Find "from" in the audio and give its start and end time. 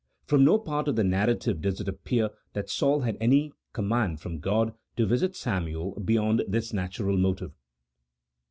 0.25-0.43, 4.19-4.39